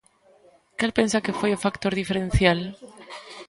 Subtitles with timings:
[0.79, 2.59] Cal pensa que foi o factor diferencial?